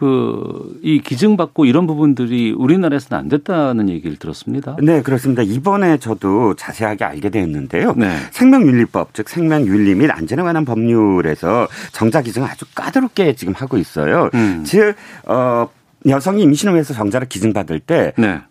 [0.01, 4.75] 그이 기증받고 이런 부분들이 우리나라에서는 안 됐다는 얘기를 들었습니다.
[4.81, 5.43] 네, 그렇습니다.
[5.43, 7.93] 이번에 저도 자세하게 알게 되었는데요.
[7.95, 8.17] 네.
[8.31, 14.31] 생명윤리법, 즉 생명윤리 및 안전에 관한 법률에서 정자 기증을 아주 까다롭게 지금 하고 있어요.
[14.33, 14.63] 음.
[14.65, 15.69] 즉, 어,
[16.07, 18.41] 여성이 임신을 위해서 정자를 기증받을 때꼭 네.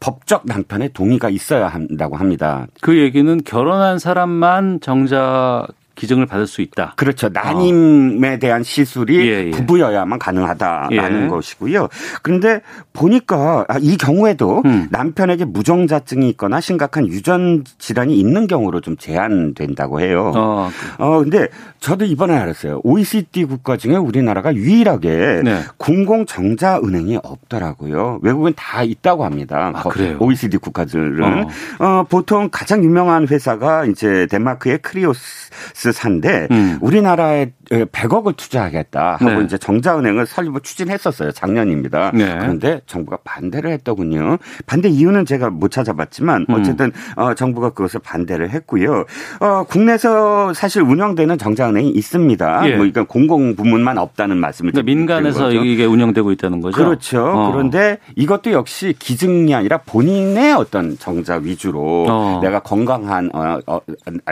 [0.00, 2.66] 법적 남편의 동의가 있어야 한다고 합니다.
[2.80, 5.66] 그 얘기는 결혼한 사람만 정자
[6.00, 6.94] 기증을 받을 수 있다.
[6.96, 7.28] 그렇죠.
[7.28, 9.50] 난임에 대한 시술이 예, 예.
[9.50, 11.28] 부부여야만 가능하다라는 예.
[11.28, 11.88] 것이고요.
[12.22, 12.62] 그런데
[12.94, 14.88] 보니까 아, 이 경우에도 음.
[14.90, 20.32] 남편에게 무정자증이 있거나 심각한 유전 질환이 있는 경우로 좀 제한된다고 해요.
[20.34, 21.04] 어, 그.
[21.04, 21.48] 어 근데
[21.80, 22.80] 저도 이번에 알았어요.
[22.82, 25.60] OECD 국가 중에 우리나라가 유일하게 네.
[25.76, 28.20] 공공 정자 은행이 없더라고요.
[28.22, 29.72] 외국은 다 있다고 합니다.
[29.74, 30.16] 아, 그래요?
[30.18, 31.48] OECD 국가들은 어.
[31.84, 32.04] 어.
[32.08, 36.78] 보통 가장 유명한 회사가 이제 덴마크의 크리오스 산데 음.
[36.80, 39.44] 우리나라에 100억을 투자하겠다 하고 네.
[39.44, 41.30] 이제 정자은행을 설립을 추진했었어요.
[41.32, 42.10] 작년입니다.
[42.14, 42.36] 네.
[42.38, 44.38] 그런데 정부가 반대를 했더군요.
[44.66, 46.54] 반대 이유는 제가 못 찾아봤지만 음.
[46.54, 46.92] 어쨌든 음.
[47.16, 49.04] 어, 정부가 그것을 반대를 했고요.
[49.40, 52.70] 어, 국내에서 사실 운영되는 정자은행이 있습니다.
[52.70, 52.76] 예.
[52.76, 56.76] 뭐 이건 공공 부문만 없다는 말씀을 그러니까 민간에서 이게 운영되고 있다는 거죠.
[56.76, 57.24] 그렇죠.
[57.24, 57.52] 어.
[57.52, 62.40] 그런데 이것도 역시 기증이 아니라 본인의 어떤 정자 위주로 어.
[62.42, 63.80] 내가 건강한 어, 어,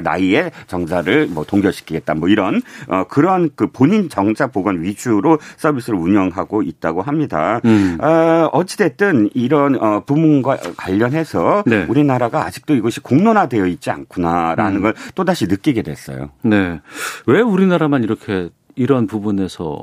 [0.02, 6.62] 나이에 정자를 뭐 동결시키겠다 뭐 이런 어, 그런 그 본인 정자 보건 위주로 서비스를 운영하고
[6.62, 7.60] 있다고 합니다.
[7.64, 7.98] 음.
[8.00, 11.84] 어, 어찌됐든 이런 어, 부문과 관련해서 네.
[11.88, 14.82] 우리나라가 아직도 이것이 공론화되어 있지 않구나라는 음.
[14.82, 16.30] 걸 또다시 느끼게 됐어요.
[16.42, 16.80] 네.
[17.26, 19.80] 왜 우리나라만 이렇게 이런 부분에서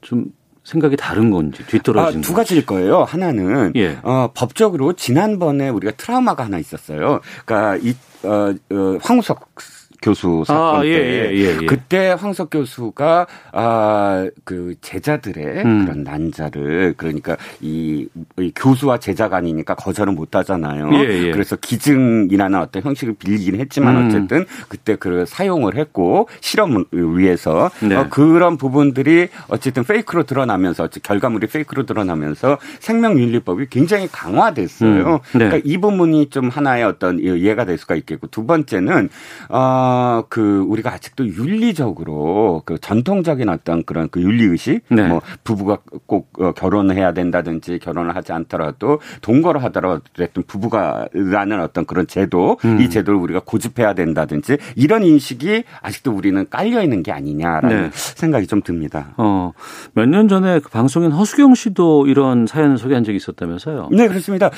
[0.00, 0.26] 좀
[0.66, 3.04] 생각이 다른 건지 뒤떨어진 아, 두 가지일 거예요.
[3.04, 3.98] 하나는 예.
[4.02, 7.20] 어, 법적으로 지난번에 우리가 트라우마가 하나 있었어요.
[7.44, 9.54] 그러니까 이 어, 어, 황우석
[10.06, 15.84] 교수 사건 아, 예, 때 예, 예, 예, 그때 황석 교수가 아그 제자들의 음.
[15.84, 18.06] 그런 난자를 그러니까 이,
[18.38, 20.90] 이, 교수와 제자 간이니까 거절은 못 하잖아요.
[20.94, 21.30] 예, 예.
[21.32, 24.06] 그래서 기증이라는 어떤 형식을 빌리긴 했지만 음.
[24.06, 27.96] 어쨌든 그때 그 사용을 했고 실험을 위해서 네.
[27.96, 35.14] 어, 그런 부분들이 어쨌든 페이크로 드러나면서 결과물이 페이크로 드러나면서 생명윤리법이 굉장히 강화됐어요.
[35.14, 35.38] 음.
[35.38, 35.46] 네.
[35.46, 39.08] 그러니까 이 부분이 좀 하나의 어떤 이해가 될 수가 있겠고 두 번째는
[39.48, 45.06] 어어 그 우리가 아직도 윤리적으로 그 전통적인 어떤 그런 그 윤리 의식 네.
[45.06, 52.06] 뭐 부부가 꼭 어, 결혼해야 된다든지 결혼을 하지 않더라도 동거를 하더라도 어쨌든 부부가라는 어떤 그런
[52.06, 52.80] 제도 음.
[52.80, 57.90] 이 제도를 우리가 고집해야 된다든지 이런 인식이 아직도 우리는 깔려 있는 게 아니냐라는 네.
[57.92, 59.14] 생각이 좀 듭니다.
[59.16, 59.52] 어,
[59.94, 63.88] 몇 년 전에 그 방송인 허수경 씨도 이런 사연을 소개한 적이 있었다면서요?
[63.92, 64.50] 네, 그렇습니다.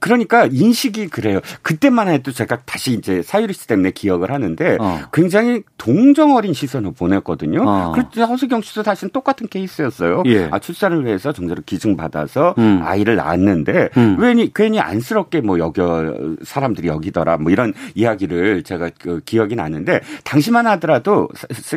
[0.00, 1.40] 그러니까 인식이 그래요.
[1.62, 5.00] 그때만 해도 제가 다시 이제 사유리스 때문에 기억을 하는데 어.
[5.12, 7.64] 굉장히 동정 어린 시선을 보냈거든요.
[7.66, 7.92] 어.
[7.94, 10.22] 그때 허수경 씨도 사실 똑같은 케이스였어요.
[10.26, 10.48] 예.
[10.50, 12.80] 아, 출산을 위해서 정자를 기증받아서 음.
[12.82, 14.16] 아이를 낳았는데 음.
[14.20, 20.66] 괜히 괜히 안쓰럽게 뭐 여겨 사람들이 여기더라 뭐 이런 이야기를 제가 그 기억이 나는데 당시만
[20.66, 21.28] 하더라도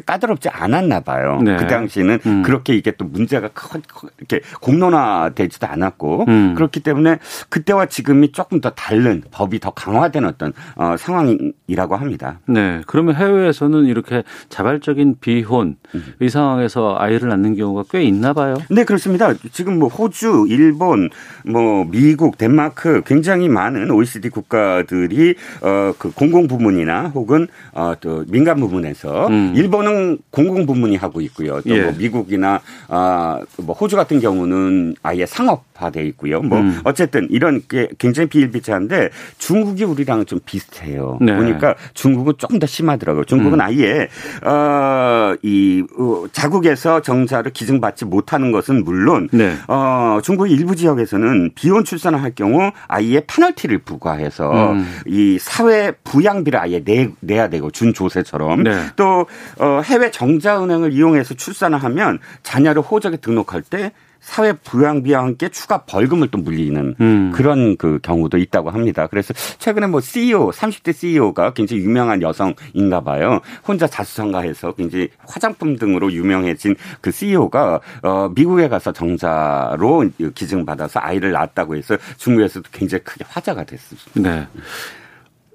[0.06, 1.40] 까다롭지 않았나 봐요.
[1.44, 1.56] 네.
[1.58, 2.44] 그 당시는 음.
[2.44, 3.82] 그렇게 이게 또 문제가 큰
[4.18, 6.56] 이렇게 공론화되지도 않았고 음.
[6.56, 12.40] 그렇기 때문에 그때와 지금이 조금 더 다른 법이 더 강화된 어떤 어, 상황이라고 합니다.
[12.46, 12.71] 네.
[12.88, 16.14] 그러면 해외에서는 이렇게 자발적인 비혼 음.
[16.22, 18.56] 이 상황에서 아이를 낳는 경우가 꽤 있나 봐요.
[18.70, 19.34] 네, 그렇습니다.
[19.52, 21.10] 지금 뭐 호주, 일본,
[21.46, 29.54] 뭐 미국, 덴마크 굉장히 많은 OECD 국가들이 어그 공공 부문이나 혹은 어또 민간 부문에서 음.
[29.56, 31.62] 일본은 공공 부문이 하고 있고요.
[31.62, 31.92] 또뭐 예.
[31.98, 36.42] 미국이나 아뭐 호주 같은 경우는 아예 상업화돼 있고요.
[36.42, 36.80] 뭐 음.
[36.84, 41.18] 어쨌든 이런 게 굉장히 비일비재한데 중국이 우리랑은 좀 비슷해요.
[41.22, 41.36] 네.
[41.36, 43.26] 보니까 중국은 조금 더 심하더라고요.
[43.26, 43.62] 중국은 음.
[43.62, 44.08] 아예
[44.44, 49.56] 어이 어, 자국에서 정자를 기증받지 못하는 것은 물론 네.
[49.68, 54.88] 어 중국 일부 지역에서는 비혼 출산을 할 경우 아이의 페널티를 부과해서 음.
[55.08, 58.86] 이 사회 부양비를 아예 내, 내야 되고 준조세처럼 네.
[58.96, 59.26] 또
[59.60, 66.30] 어, 해외 정자은행을 이용해서 출산을 하면 자녀를 호적에 등록할 때 사회 부양비와 함께 추가 벌금을
[66.30, 67.32] 또 물리는 음.
[67.34, 69.08] 그런 그 경우도 있다고 합니다.
[69.08, 73.42] 그래서 최근에 뭐 CEO, 30대 CEO가 굉장히 유명한 여성인가 봐요.
[73.68, 81.32] 혼자 자수성가해서 굉장히 화장품 등으로 유명해진 그 CEO가 어 미국에 가서 정자로 기증 받아서 아이를
[81.32, 84.22] 낳았다고 해서 중국에서도 굉장히 크게 화제가 됐습니다.
[84.22, 84.48] 네.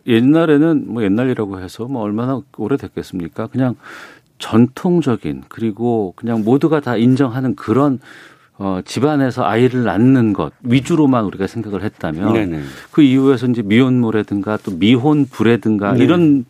[0.09, 3.47] 옛날에는 뭐 옛날이라고 해서 뭐 얼마나 오래됐겠습니까?
[3.47, 3.77] 그냥
[4.39, 8.01] 전통적인 그리고 그냥 모두가 다 인정하는 그런
[8.59, 12.63] 어, 집안에서 아이를 낳는 것 위주로만 우리가 생각을 했다면 네네.
[12.91, 16.05] 그 이후에서 이제 미혼모라든가 또 미혼부라든가 네.
[16.05, 16.47] 이런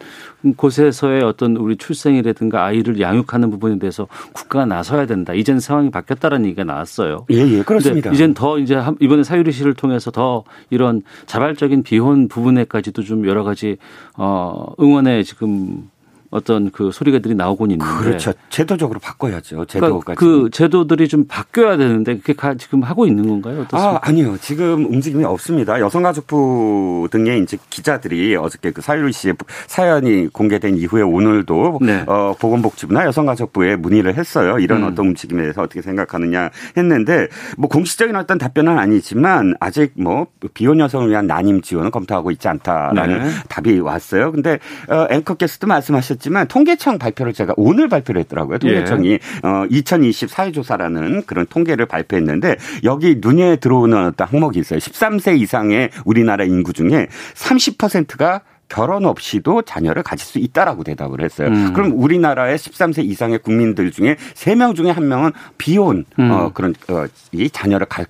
[0.57, 5.35] 곳에서의 어떤 우리 출생이라든가 아이를 양육하는 부분에 대해서 국가가 나서야 된다.
[5.35, 7.27] 이젠 상황이 바뀌었다라는 얘기가 나왔어요.
[7.31, 8.13] 예, 예, 그렇습니다.
[8.13, 13.79] 이젠 더 이제 이번에 사유리 씨를 통해서 더 이런 자발적인 비혼 부분에까지도 좀 여러 가지
[14.17, 15.89] 어 응원에 지금
[16.31, 18.33] 어떤 그 소리가들이 나오곤 있는데 그렇죠.
[18.51, 19.65] 제도적으로 바꿔야죠.
[19.67, 23.63] 제도가 그러니까 그 제도들이 좀 바뀌어야 되는데 그게 지금 하고 있는 건가요?
[23.63, 23.91] 어떻습니까?
[23.91, 24.37] 아 아니요.
[24.41, 25.81] 지금 움직임이 없습니다.
[25.81, 29.35] 여성가족부 등의 이제 기자들이 어저께 그 사유리 씨의
[29.67, 32.05] 사연이 공개된 이후에 오늘도 네.
[32.07, 34.59] 어, 보건복지부나 여성가족부에 문의를 했어요.
[34.59, 34.89] 이런 음.
[34.89, 41.09] 어떤 움직임에 대해서 어떻게 생각하느냐 했는데 뭐 공식적인 어떤 답변은 아니지만 아직 뭐 비혼 여성을
[41.09, 43.31] 위한 난임 지원은 검토하고 있지 않다라는 네.
[43.49, 44.33] 답이 왔어요.
[44.33, 44.59] 근데
[44.89, 46.16] 어, 앵커께서도 말씀하셨.
[46.17, 48.59] 있지만 통계청 발표를 제가 오늘 발표를 했더라고요.
[48.59, 49.19] 통계청이 예.
[49.43, 54.79] 어 2020 사회조사라는 그런 통계를 발표했는데 여기 눈에 들어오는 어떤 항목이 있어요.
[54.79, 61.49] 13세 이상의 우리나라 인구 중에 30%가 결혼 없이도 자녀를 가질 수 있다라고 대답을 했어요.
[61.49, 61.73] 음.
[61.73, 66.31] 그럼 우리나라의 13세 이상의 국민들 중에 3명 중에 1명은 비혼 음.
[66.31, 68.07] 어 그런 어, 이 자녀를 갈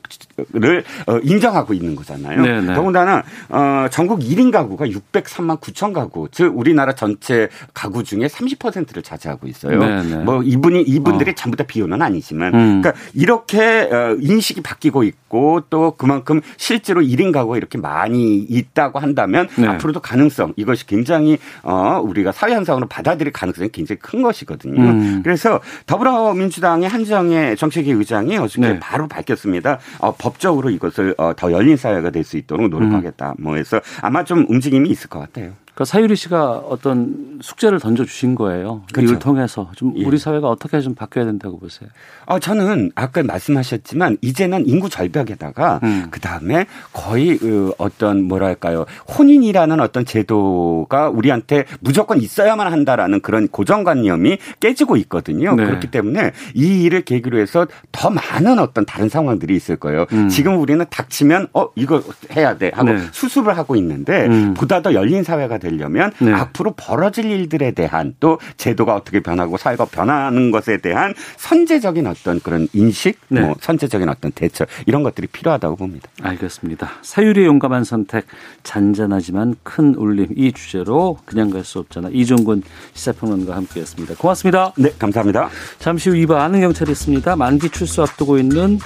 [0.53, 2.43] 를 어, 인정하고 있는 거잖아요.
[2.43, 2.75] 네네.
[2.75, 9.47] 더군다나 어 전국 1인 가구가 603만 9천 가구, 즉 우리나라 전체 가구 중에 30%를 차지하고
[9.47, 9.79] 있어요.
[9.79, 10.25] 네네.
[10.25, 11.35] 뭐 이분이 이분들이 어.
[11.35, 12.83] 전부 다 비혼은 아니지만 음.
[12.83, 19.49] 그러니까 이렇게 어, 인식이 바뀌고 있고 또 그만큼 실제로 1인 가구가 이렇게 많이 있다고 한다면
[19.57, 19.67] 네.
[19.67, 24.81] 앞으로도 가능성 가능성 이것이 굉장히 어 우리가 사회 현상으로 받아들일 가능성이 굉장히 큰 것이거든요.
[24.81, 25.21] 음.
[25.23, 28.81] 그래서 더불어민주당의 한정혜 정책위 의장이 어저께 네.
[28.81, 29.79] 바로 밝혔습니다.
[29.99, 33.31] 어, 법적으로 이것을 어, 더 열린 사회가 될 수 있도록 노력하겠다.
[33.39, 33.45] 음.
[33.45, 35.53] 뭐 해서 아마 좀 움직임이 있을 것 같아요.
[35.77, 38.83] 그러니까 사유리 씨가 어떤 숙제를 던져 주신 거예요.
[38.95, 39.13] 그렇죠.
[39.13, 40.07] 이걸 통해서 좀 예.
[40.07, 41.91] 우리 사회가 어떻게 좀 바뀌어야 된다고 보세요.
[42.25, 46.07] 아 저는 아까 말씀하셨지만 이제는 인구 절벽에다가 음.
[46.11, 48.87] 그 다음에 거의 그 어떤 뭐랄까요
[49.19, 55.55] 혼인이라는 어떤 제도가 우리한테 무조건 있어야만 한다라는 그런 고정관념이 깨지고 있거든요.
[55.57, 55.67] 네.
[55.67, 60.07] 그렇기 때문에 이 일을 계기로 해서 더 많은 어떤 다른 상황들이 있을 거예요.
[60.13, 60.31] 음.
[60.31, 62.03] 지금 우리는 닥치면 어 이거
[62.35, 63.03] 해야 돼 하고 네.
[63.13, 64.55] 수습을 하고 있는데 음.
[64.55, 66.33] 보다 더 열린 사회가 되 려면 네.
[66.33, 72.69] 앞으로 벌어질 일들에 대한 또 제도가 어떻게 변하고 사회가 변하는 것에 대한 선제적인 어떤 그런
[72.73, 73.43] 인식, 네.
[73.43, 76.09] 뭐 선제적인 어떤 대처 이런 것들이 필요하다고 봅니다.
[76.23, 76.91] 알겠습니다.
[77.03, 78.27] 사유리의 용감한 선택,
[78.63, 82.09] 잔잔하지만 큰 울림 이 주제로 그냥 갈 수 없잖아.
[82.13, 82.63] 이종근
[82.95, 84.15] 시사평론가와 함께했습니다.
[84.15, 84.73] 고맙습니다.
[84.77, 85.51] 네, 감사합니다.
[85.79, 87.37] 잠시 후 2부 아는 경찰이 있습니다.
[87.37, 88.79] 만기 출소 앞두고 있는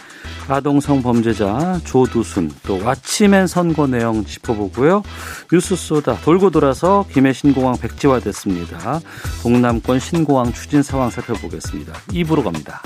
[0.48, 5.02] 아동성 범죄자 조두순 또 와치맨 선거 내용 짚어보고요.
[5.52, 9.00] 뉴스 쏘다 돌고 돌아 서 김해 신공항 백지화됐습니다.
[9.42, 11.92] 동남권 신공항 추진 상황 살펴보겠습니다.
[12.10, 12.82] 2부로 갑니다.